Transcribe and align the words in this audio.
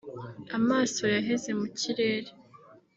amaso 0.57 1.03
yaheze 1.15 1.49
mu 1.59 1.67
kirere 1.79 2.31